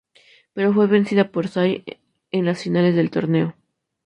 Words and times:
Pero 0.55 0.73
fue 0.73 0.87
vencida 0.87 1.29
por 1.31 1.47
Sai 1.47 1.83
en 2.31 2.45
las 2.47 2.63
finales 2.63 2.95
del 2.95 3.11
Torneo. 3.11 3.55